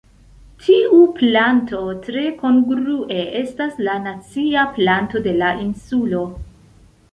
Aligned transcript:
Tiu 0.61 1.01
planto 1.19 1.81
tre 2.07 2.23
kongrue 2.39 3.19
estas 3.43 3.79
la 3.89 3.97
nacia 4.07 4.67
planto 4.81 5.25
de 5.29 5.39
la 5.45 5.55
insulo. 5.69 6.27